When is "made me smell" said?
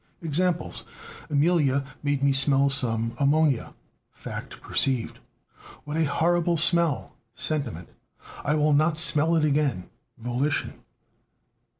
2.01-2.71